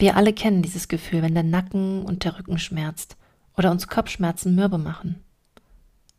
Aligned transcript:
Wir 0.00 0.16
alle 0.16 0.32
kennen 0.32 0.62
dieses 0.62 0.88
Gefühl, 0.88 1.20
wenn 1.20 1.34
der 1.34 1.42
Nacken 1.42 2.06
und 2.06 2.24
der 2.24 2.38
Rücken 2.38 2.58
schmerzt 2.58 3.18
oder 3.54 3.70
uns 3.70 3.86
Kopfschmerzen 3.86 4.54
mürbe 4.54 4.78
machen. 4.78 5.22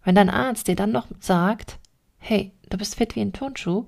Wenn 0.03 0.13
dein 0.13 0.29
Arzt 0.29 0.67
dir 0.67 0.75
dann 0.75 0.91
noch 0.91 1.07
sagt, 1.19 1.79
hey, 2.19 2.51
du 2.69 2.77
bist 2.77 2.93
fit 2.93 3.15
wie 3.15 3.21
ein 3.21 3.33
Turnschuh, 3.33 3.87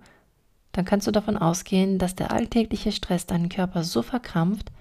dann 0.71 0.83
kannst 0.83 1.05
du 1.05 1.11
davon 1.11 1.37
ausgehen, 1.37 1.99
dass 1.99 2.15
der 2.15 2.31
alltägliche 2.31 2.91
Stress 2.91 3.27
deinen 3.27 3.49
Körper 3.49 3.83
so 3.83 4.01
verkrampft, 4.01 4.71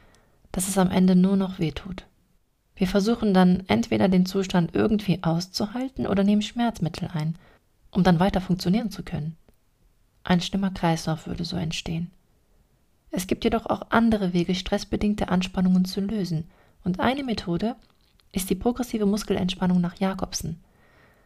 dass 0.50 0.66
es 0.66 0.78
am 0.78 0.90
Ende 0.90 1.14
nur 1.14 1.36
noch 1.36 1.58
wehtut. 1.58 2.06
Wir 2.74 2.86
versuchen 2.86 3.34
dann 3.34 3.64
entweder 3.66 4.08
den 4.08 4.24
Zustand 4.24 4.74
irgendwie 4.74 5.22
auszuhalten 5.22 6.06
oder 6.06 6.24
nehmen 6.24 6.40
Schmerzmittel 6.40 7.10
ein, 7.12 7.36
um 7.90 8.02
dann 8.02 8.18
weiter 8.18 8.40
funktionieren 8.40 8.90
zu 8.90 9.02
können. 9.02 9.36
Ein 10.24 10.40
schlimmer 10.40 10.70
Kreislauf 10.70 11.26
würde 11.26 11.44
so 11.44 11.56
entstehen. 11.56 12.10
Es 13.14 13.26
gibt 13.26 13.44
jedoch 13.44 13.66
auch 13.66 13.82
andere 13.90 14.32
Wege, 14.32 14.54
stressbedingte 14.54 15.28
Anspannungen 15.28 15.84
zu 15.84 16.00
lösen, 16.00 16.50
und 16.82 16.98
eine 16.98 17.22
Methode 17.22 17.76
ist 18.32 18.50
die 18.50 18.54
progressive 18.54 19.06
Muskelentspannung 19.06 19.80
nach 19.80 20.00
Jakobsen. 20.00 20.58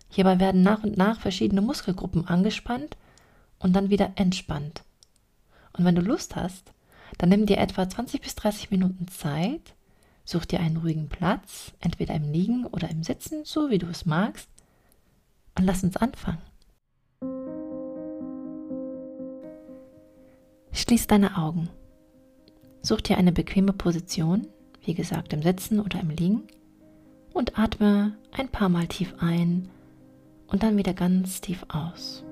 Hierbei 0.09 0.39
werden 0.41 0.63
nach 0.63 0.83
und 0.83 0.97
nach 0.97 1.21
verschiedene 1.21 1.61
Muskelgruppen 1.63 2.27
angespannt 2.27 2.97
und 3.59 3.75
dann 3.75 3.89
wieder 3.89 4.13
entspannt. 4.17 4.83
Und 5.73 5.85
wenn 5.85 5.95
du 5.95 6.03
Lust 6.03 6.37
hast, 6.37 6.73
dann 7.19 7.29
nimm 7.29 7.47
dir 7.47 7.59
etwa 7.59 7.89
20 7.89 8.21
bis 8.21 8.35
30 8.35 8.71
Minuten 8.71 9.09
Zeit, 9.09 9.75
such 10.25 10.45
dir 10.45 10.61
einen 10.61 10.79
ruhigen 10.79 11.09
Platz, 11.09 11.73
entweder 11.81 12.15
im 12.15 12.33
Liegen 12.33 12.67
oder 12.67 12.91
im 12.91 13.05
Sitzen, 13.05 13.45
so 13.45 13.71
wie 13.71 13.79
du 13.79 13.87
es 13.87 14.05
magst, 14.05 14.49
und 15.57 15.65
lass 15.65 15.85
uns 15.85 15.97
anfangen. 15.97 16.43
Schließ 20.73 21.07
deine 21.07 21.39
Augen. 21.39 21.71
Such 22.87 23.01
dir 23.01 23.19
eine 23.19 23.33
bequeme 23.33 23.73
Position, 23.73 24.47
wie 24.85 24.95
gesagt 24.95 25.33
im 25.33 25.43
Sitzen 25.43 25.81
oder 25.81 25.99
im 25.99 26.11
Liegen, 26.11 26.45
und 27.33 27.59
atme 27.59 28.17
ein 28.31 28.49
paar 28.49 28.69
Mal 28.69 28.87
tief 28.87 29.13
ein 29.19 29.69
und 30.47 30.63
dann 30.63 30.77
wieder 30.77 30.95
ganz 30.95 31.41
tief 31.41 31.67
aus. 31.67 32.23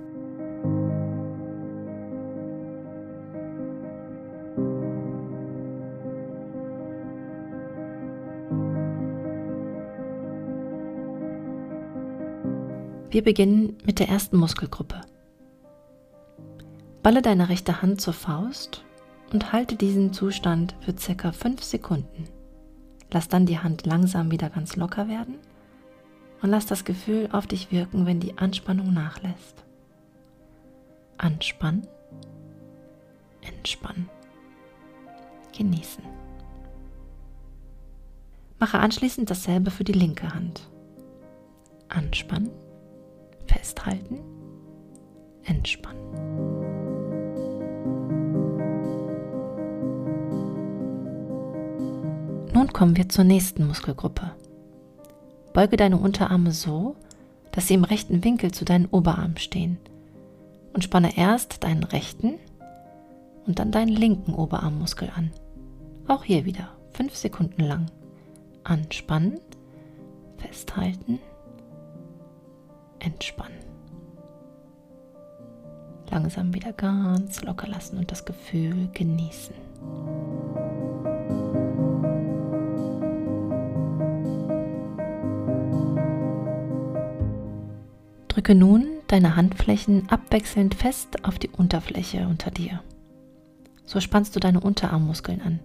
Wir 13.11 13.25
beginnen 13.25 13.77
mit 13.85 13.99
der 13.99 14.09
ersten 14.09 14.37
Muskelgruppe. 14.37 15.01
Balle 17.03 17.23
deine 17.23 17.49
rechte 17.49 17.83
Hand 17.83 18.01
zur 18.01 18.15
Faust 18.15 18.85
und 19.33 19.53
halte 19.53 19.77
diesen 19.77 20.13
Zustand 20.13 20.75
für 20.81 20.97
circa 20.97 21.33
5 21.33 21.63
Sekunden. 21.63 22.29
Lass 23.11 23.29
dann 23.29 23.47
die 23.47 23.59
Hand 23.59 23.87
langsam 23.87 24.31
wieder 24.31 24.51
ganz 24.51 24.77
locker 24.77 25.09
werden 25.09 25.37
und 26.43 26.51
lass 26.51 26.67
das 26.67 26.85
Gefühl 26.85 27.29
auf 27.33 27.47
dich 27.47 27.73
wirken, 27.73 28.07
wenn 28.07 28.21
die 28.21 28.37
Anspannung 28.39 28.93
nachlässt. 28.93 29.65
Anspannen, 31.17 31.87
entspannen, 33.41 34.11
genießen. 35.57 36.05
Mache 38.59 38.79
anschließend 38.79 39.31
dasselbe 39.31 39.71
für 39.71 39.85
die 39.85 39.93
linke 39.93 40.35
Hand. 40.35 40.69
Anspannen, 41.89 42.51
festhalten, 43.47 44.21
entspannen. 45.45 46.24
Nun 52.65 52.73
kommen 52.73 52.97
wir 52.97 53.11
zur 53.11 53.25
nächsten 53.25 53.67
Muskelgruppe. 53.67 54.31
Beuge 55.53 55.77
deine 55.77 55.99
Unterarme 55.99 56.51
so, 56.51 56.97
dass 57.53 57.69
sie 57.69 57.75
im 57.75 57.85
rechten 57.85 58.25
Winkel 58.25 58.53
zu 58.53 58.65
deinen 58.65 58.87
Oberarmen 58.87 59.37
stehen 59.37 59.77
und 60.73 60.83
spanne 60.83 61.15
erst 61.19 61.63
deinen 61.63 61.85
rechten 61.85 62.37
und 63.47 63.59
dann 63.59 63.71
deinen 63.71 63.95
linken 63.95 64.33
Oberarmmuskel 64.33 65.11
an. 65.15 65.31
Auch 66.09 66.25
hier 66.25 66.47
wieder 66.47 66.71
fünf 66.95 67.15
Sekunden 67.15 67.61
lang. 67.61 67.91
Anspannen, 68.63 69.39
festhalten, 70.39 71.19
entspannen. 72.99 73.59
Langsam 76.11 76.55
wieder 76.55 76.73
ganz 76.73 77.43
locker 77.43 77.69
lassen 77.69 77.99
und 77.99 78.11
das 78.11 78.25
Gefühl 78.25 78.89
genießen. 78.95 79.55
Drücke 88.45 88.59
nun 88.59 88.87
deine 89.07 89.37
Handflächen 89.37 90.07
abwechselnd 90.11 90.75
fest 90.75 91.25
auf 91.25 91.39
die 91.39 91.49
Unterfläche 91.49 92.29
unter 92.29 92.51
dir. 92.51 92.83
So 93.87 94.01
spannst 94.01 94.37
du 94.37 94.41
deine 94.41 94.61
Unterarmmuskeln 94.61 95.41
an. 95.41 95.61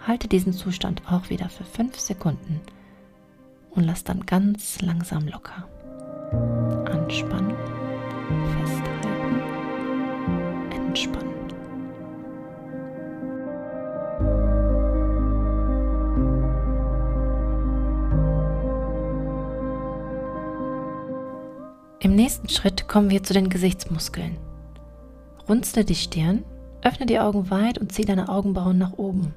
Halte 0.00 0.26
diesen 0.26 0.54
Zustand 0.54 1.02
auch 1.10 1.28
wieder 1.28 1.50
für 1.50 1.64
5 1.64 2.00
Sekunden 2.00 2.62
und 3.68 3.84
lass 3.84 4.02
dann 4.02 4.24
ganz 4.24 4.80
langsam 4.80 5.28
locker. 5.28 5.68
Anspannen, 6.90 7.54
festhalten, 8.62 9.42
entspannen. 10.70 11.33
Nächsten 22.24 22.48
Schritt 22.48 22.88
kommen 22.88 23.10
wir 23.10 23.22
zu 23.22 23.34
den 23.34 23.50
Gesichtsmuskeln. 23.50 24.38
Runzle 25.46 25.84
die 25.84 25.94
Stirn, 25.94 26.42
öffne 26.80 27.04
die 27.04 27.18
Augen 27.18 27.50
weit 27.50 27.76
und 27.76 27.92
zieh 27.92 28.06
deine 28.06 28.30
Augenbrauen 28.30 28.78
nach 28.78 28.94
oben. 28.94 29.34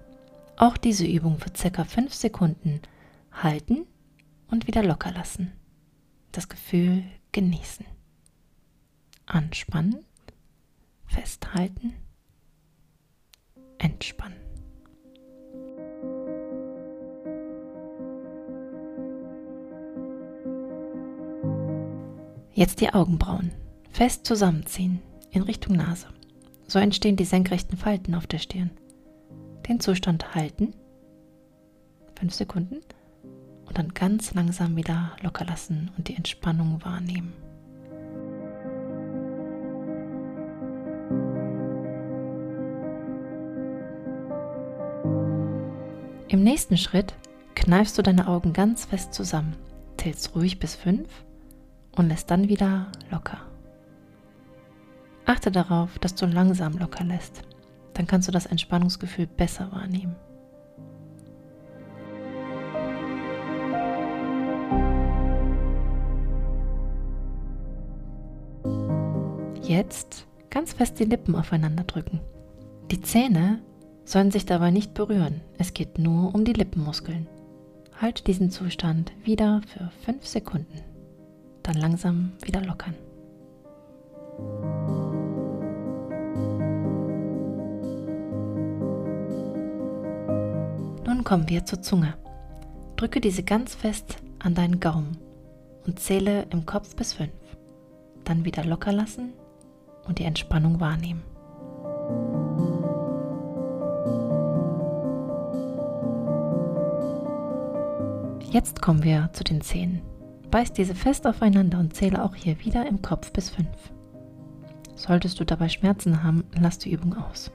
Auch 0.55 0.77
diese 0.77 1.05
Übung 1.05 1.37
für 1.37 1.49
ca. 1.49 1.83
5 1.83 2.13
Sekunden 2.13 2.79
halten 3.33 3.85
und 4.49 4.67
wieder 4.67 4.83
locker 4.83 5.11
lassen 5.11 5.51
das 6.31 6.47
Gefühl 6.47 7.03
genießen. 7.33 7.85
Anspannen, 9.25 10.05
festhalten, 11.07 11.93
entspannen. 13.79 14.39
Jetzt 22.57 22.81
die 22.81 22.91
Augenbrauen 22.91 23.51
fest 23.91 24.25
zusammenziehen 24.25 24.99
in 25.29 25.43
Richtung 25.43 25.75
Nase. 25.75 26.07
So 26.65 26.79
entstehen 26.79 27.15
die 27.15 27.23
senkrechten 27.23 27.77
Falten 27.77 28.15
auf 28.15 28.25
der 28.25 28.39
Stirn. 28.39 28.71
Den 29.69 29.79
Zustand 29.79 30.33
halten. 30.33 30.73
5 32.19 32.33
Sekunden 32.33 32.77
und 33.67 33.77
dann 33.77 33.93
ganz 33.93 34.33
langsam 34.33 34.75
wieder 34.75 35.15
locker 35.21 35.45
lassen 35.45 35.91
und 35.99 36.07
die 36.07 36.15
Entspannung 36.15 36.83
wahrnehmen. 36.83 37.31
Im 46.27 46.41
nächsten 46.41 46.77
Schritt 46.77 47.13
kneifst 47.53 47.99
du 47.99 48.01
deine 48.01 48.27
Augen 48.27 48.53
ganz 48.53 48.85
fest 48.85 49.13
zusammen, 49.13 49.55
zählst 49.97 50.33
ruhig 50.33 50.57
bis 50.57 50.73
fünf 50.73 51.07
und 51.97 52.09
lässt 52.09 52.29
dann 52.31 52.47
wieder 52.47 52.87
locker. 53.11 53.39
Achte 55.25 55.51
darauf, 55.51 55.99
dass 55.99 56.15
du 56.15 56.25
langsam 56.25 56.77
locker 56.77 57.03
lässt. 57.03 57.41
Dann 57.93 58.07
kannst 58.07 58.27
du 58.27 58.31
das 58.31 58.45
Entspannungsgefühl 58.45 59.27
besser 59.27 59.71
wahrnehmen. 59.71 60.15
Jetzt 69.61 70.25
ganz 70.49 70.71
fest 70.71 70.97
die 70.99 71.05
Lippen 71.05 71.35
aufeinander 71.35 71.83
drücken. 71.83 72.21
Die 72.89 73.01
Zähne 73.01 73.61
sollen 74.05 74.31
sich 74.31 74.45
dabei 74.45 74.71
nicht 74.71 74.93
berühren. 74.93 75.41
Es 75.57 75.73
geht 75.73 75.99
nur 75.99 76.33
um 76.33 76.45
die 76.45 76.53
Lippenmuskeln. 76.53 77.27
Halte 77.99 78.23
diesen 78.23 78.49
Zustand 78.49 79.11
wieder 79.25 79.61
für 79.67 79.89
5 80.05 80.25
Sekunden 80.25 80.96
dann 81.67 81.75
langsam 81.75 82.31
wieder 82.43 82.61
lockern. 82.61 82.95
Nun 91.05 91.23
kommen 91.23 91.49
wir 91.49 91.65
zur 91.65 91.81
Zunge. 91.81 92.13
Drücke 92.95 93.19
diese 93.19 93.43
ganz 93.43 93.75
fest 93.75 94.17
an 94.39 94.55
deinen 94.55 94.79
Gaumen 94.79 95.17
und 95.85 95.99
zähle 95.99 96.47
im 96.51 96.65
Kopf 96.65 96.95
bis 96.95 97.13
fünf. 97.13 97.31
Dann 98.23 98.45
wieder 98.45 98.63
locker 98.63 98.91
lassen 98.91 99.33
und 100.07 100.19
die 100.19 100.23
Entspannung 100.23 100.79
wahrnehmen. 100.79 101.23
Jetzt 108.51 108.81
kommen 108.81 109.03
wir 109.03 109.29
zu 109.33 109.43
den 109.43 109.61
Zähnen. 109.61 110.01
Beiß 110.51 110.73
diese 110.73 110.95
fest 110.95 111.27
aufeinander 111.27 111.79
und 111.79 111.95
zähle 111.95 112.23
auch 112.23 112.35
hier 112.35 112.59
wieder 112.63 112.87
im 112.87 113.01
Kopf 113.01 113.31
bis 113.31 113.49
fünf. 113.49 113.91
Solltest 114.95 115.39
du 115.39 115.45
dabei 115.45 115.69
Schmerzen 115.69 116.23
haben, 116.23 116.43
lass 116.59 116.79
die 116.79 116.91
Übung 116.91 117.15
aus. 117.17 117.51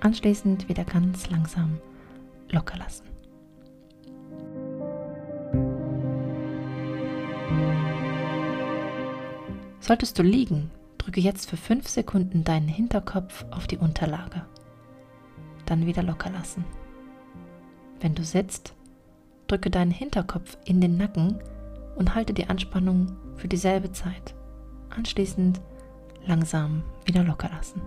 Anschließend 0.00 0.68
wieder 0.68 0.84
ganz 0.84 1.28
langsam 1.30 1.78
locker 2.50 2.76
lassen. 2.76 3.04
Solltest 9.80 10.18
du 10.18 10.22
liegen, 10.22 10.70
drücke 10.98 11.20
jetzt 11.20 11.48
für 11.48 11.56
5 11.56 11.88
Sekunden 11.88 12.44
deinen 12.44 12.68
Hinterkopf 12.68 13.46
auf 13.50 13.66
die 13.66 13.78
Unterlage. 13.78 14.44
Dann 15.64 15.86
wieder 15.86 16.02
locker 16.02 16.30
lassen. 16.30 16.64
Wenn 18.00 18.14
du 18.14 18.22
sitzt, 18.22 18.74
drücke 19.46 19.70
deinen 19.70 19.90
Hinterkopf 19.90 20.58
in 20.66 20.80
den 20.80 20.98
Nacken 20.98 21.38
und 21.98 22.14
halte 22.14 22.32
die 22.32 22.48
Anspannung 22.48 23.16
für 23.36 23.48
dieselbe 23.48 23.92
Zeit. 23.92 24.34
Anschließend 24.88 25.60
langsam 26.24 26.84
wieder 27.04 27.24
locker 27.24 27.50
lassen. 27.50 27.82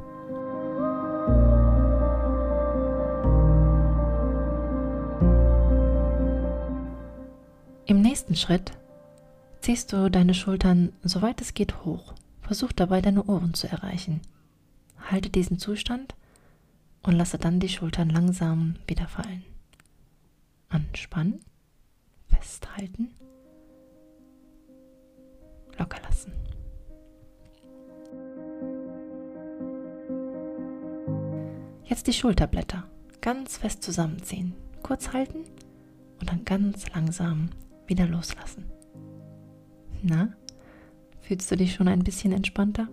Im 7.86 8.02
nächsten 8.02 8.36
Schritt 8.36 8.74
ziehst 9.62 9.92
du 9.94 10.10
deine 10.10 10.34
Schultern 10.34 10.94
so 11.04 11.22
weit 11.22 11.42
es 11.42 11.54
geht 11.54 11.86
hoch. 11.86 12.14
Versuch 12.42 12.72
dabei 12.74 13.02
deine 13.02 13.24
Ohren 13.24 13.54
zu 13.54 13.68
erreichen. 13.68 14.22
Halte 15.10 15.30
diesen 15.30 15.58
Zustand 15.58 16.16
und 17.02 17.14
lasse 17.14 17.38
dann 17.38 17.60
die 17.60 17.70
Schultern 17.70 18.10
langsam 18.10 18.76
wieder 18.88 19.08
fallen. 19.08 19.44
Anspannen, 20.70 21.40
festhalten, 22.28 23.10
locker 25.78 26.02
lassen. 26.04 26.34
Jetzt 31.84 32.08
die 32.08 32.14
Schulterblätter 32.14 32.86
ganz 33.20 33.58
fest 33.58 33.84
zusammenziehen, 33.84 34.54
kurz 34.82 35.14
halten 35.14 35.44
und 36.20 36.30
dann 36.30 36.46
ganz 36.46 36.90
langsam 36.94 37.50
wieder 37.86 38.08
loslassen. 38.08 38.66
Na, 40.02 40.30
fühlst 41.20 41.52
du 41.52 41.58
dich 41.58 41.74
schon 41.74 41.88
ein 41.88 42.04
bisschen 42.04 42.32
entspannter? 42.32 42.88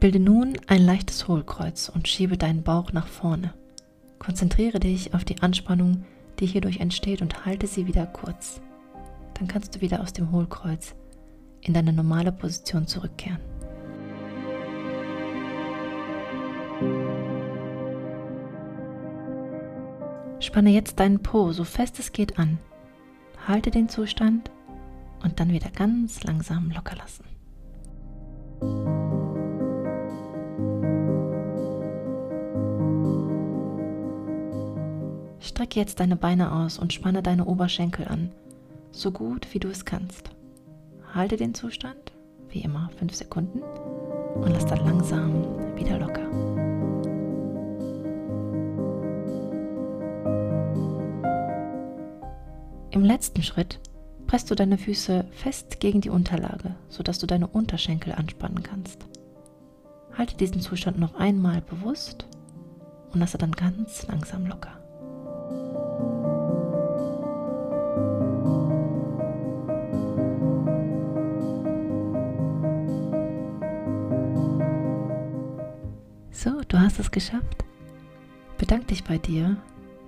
Bilde 0.00 0.20
nun 0.20 0.58
ein 0.66 0.84
leichtes 0.84 1.28
Hohlkreuz 1.28 1.88
und 1.88 2.08
schiebe 2.08 2.36
deinen 2.36 2.62
Bauch 2.62 2.92
nach 2.92 3.06
vorne. 3.06 3.54
Konzentriere 4.24 4.80
dich 4.80 5.12
auf 5.12 5.24
die 5.24 5.42
Anspannung, 5.42 6.04
die 6.40 6.46
hierdurch 6.46 6.80
entsteht 6.80 7.20
und 7.20 7.44
halte 7.44 7.66
sie 7.66 7.86
wieder 7.86 8.06
kurz. 8.06 8.62
Dann 9.34 9.48
kannst 9.48 9.74
du 9.76 9.80
wieder 9.82 10.00
aus 10.00 10.14
dem 10.14 10.32
Hohlkreuz 10.32 10.94
in 11.60 11.74
deine 11.74 11.92
normale 11.92 12.32
Position 12.32 12.86
zurückkehren. 12.86 13.40
Spanne 20.40 20.70
jetzt 20.70 21.00
deinen 21.00 21.22
Po 21.22 21.52
so 21.52 21.64
fest 21.64 21.98
es 21.98 22.12
geht 22.12 22.38
an. 22.38 22.58
Halte 23.46 23.70
den 23.70 23.90
Zustand 23.90 24.50
und 25.22 25.38
dann 25.38 25.50
wieder 25.50 25.70
ganz 25.70 26.22
langsam 26.24 26.70
locker 26.70 26.96
lassen. 26.96 27.24
Strecke 35.54 35.78
jetzt 35.78 36.00
deine 36.00 36.16
Beine 36.16 36.50
aus 36.50 36.80
und 36.80 36.92
spanne 36.92 37.22
deine 37.22 37.44
Oberschenkel 37.44 38.08
an, 38.08 38.32
so 38.90 39.12
gut 39.12 39.46
wie 39.54 39.60
du 39.60 39.68
es 39.68 39.84
kannst. 39.84 40.30
Halte 41.14 41.36
den 41.36 41.54
Zustand, 41.54 42.10
wie 42.48 42.62
immer, 42.62 42.90
5 42.98 43.14
Sekunden 43.14 43.60
und 43.60 44.50
lass 44.50 44.66
dann 44.66 44.84
langsam 44.84 45.76
wieder 45.76 46.00
locker. 46.00 46.28
Im 52.90 53.04
letzten 53.04 53.44
Schritt 53.44 53.78
presst 54.26 54.50
du 54.50 54.56
deine 54.56 54.76
Füße 54.76 55.24
fest 55.30 55.78
gegen 55.78 56.00
die 56.00 56.10
Unterlage, 56.10 56.74
sodass 56.88 57.20
du 57.20 57.28
deine 57.28 57.46
Unterschenkel 57.46 58.12
anspannen 58.12 58.64
kannst. 58.64 59.06
Halte 60.18 60.36
diesen 60.36 60.60
Zustand 60.60 60.98
noch 60.98 61.14
einmal 61.14 61.60
bewusst 61.60 62.26
und 63.12 63.20
lasse 63.20 63.38
dann 63.38 63.52
ganz 63.52 64.04
langsam 64.08 64.46
locker. 64.46 64.83
So, 76.44 76.60
du 76.68 76.78
hast 76.78 77.00
es 77.00 77.10
geschafft. 77.10 77.64
Bedank 78.58 78.88
dich 78.88 79.02
bei 79.02 79.16
dir, 79.16 79.56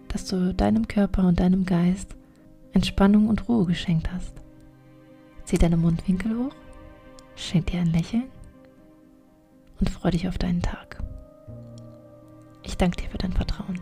dass 0.08 0.26
du 0.26 0.52
deinem 0.52 0.86
Körper 0.86 1.26
und 1.26 1.40
deinem 1.40 1.64
Geist 1.64 2.14
Entspannung 2.74 3.28
und 3.28 3.48
Ruhe 3.48 3.64
geschenkt 3.64 4.12
hast. 4.12 4.34
Zieh 5.44 5.56
deine 5.56 5.78
Mundwinkel 5.78 6.36
hoch, 6.36 6.54
schenk 7.36 7.68
dir 7.68 7.80
ein 7.80 7.90
Lächeln 7.90 8.24
und 9.80 9.88
freu 9.88 10.10
dich 10.10 10.28
auf 10.28 10.36
deinen 10.36 10.60
Tag. 10.60 11.02
Ich 12.64 12.76
danke 12.76 13.00
dir 13.00 13.08
für 13.08 13.16
dein 13.16 13.32
Vertrauen. 13.32 13.80